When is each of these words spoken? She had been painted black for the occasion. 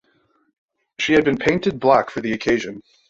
She 0.97 1.13
had 1.13 1.23
been 1.25 1.37
painted 1.37 1.79
black 1.79 2.09
for 2.09 2.21
the 2.21 2.33
occasion. 2.33 2.81